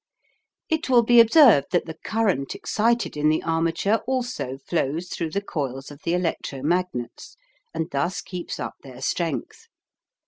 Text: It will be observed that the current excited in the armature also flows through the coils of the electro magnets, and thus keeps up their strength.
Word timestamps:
It 0.67 0.89
will 0.89 1.03
be 1.03 1.19
observed 1.19 1.67
that 1.69 1.85
the 1.85 1.93
current 2.03 2.55
excited 2.55 3.15
in 3.15 3.29
the 3.29 3.43
armature 3.43 3.97
also 4.07 4.57
flows 4.57 5.09
through 5.09 5.29
the 5.29 5.43
coils 5.43 5.91
of 5.91 6.01
the 6.03 6.15
electro 6.15 6.63
magnets, 6.63 7.37
and 7.71 7.87
thus 7.91 8.19
keeps 8.23 8.59
up 8.59 8.73
their 8.81 9.03
strength. 9.03 9.67